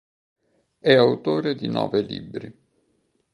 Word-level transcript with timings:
È 0.79 0.93
autore 0.95 1.53
di 1.53 1.67
nove 1.67 2.01
libri. 2.01 2.57